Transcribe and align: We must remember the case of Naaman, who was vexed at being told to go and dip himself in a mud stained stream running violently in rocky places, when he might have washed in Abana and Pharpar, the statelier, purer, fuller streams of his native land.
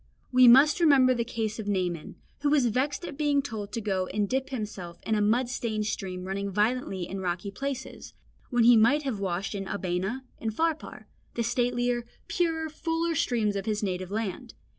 We 0.31 0.47
must 0.47 0.79
remember 0.79 1.13
the 1.13 1.23
case 1.23 1.59
of 1.59 1.67
Naaman, 1.67 2.15
who 2.39 2.49
was 2.49 2.65
vexed 2.65 3.05
at 3.05 3.19
being 3.19 3.43
told 3.43 3.71
to 3.73 3.79
go 3.81 4.07
and 4.07 4.27
dip 4.27 4.49
himself 4.49 4.97
in 5.03 5.13
a 5.13 5.21
mud 5.21 5.47
stained 5.47 5.85
stream 5.85 6.23
running 6.23 6.49
violently 6.49 7.07
in 7.07 7.19
rocky 7.19 7.51
places, 7.51 8.15
when 8.49 8.63
he 8.63 8.75
might 8.75 9.03
have 9.03 9.19
washed 9.19 9.53
in 9.53 9.67
Abana 9.67 10.23
and 10.39 10.51
Pharpar, 10.55 11.05
the 11.35 11.43
statelier, 11.43 12.03
purer, 12.27 12.67
fuller 12.67 13.13
streams 13.13 13.55
of 13.55 13.67
his 13.67 13.83
native 13.83 14.09
land. 14.09 14.55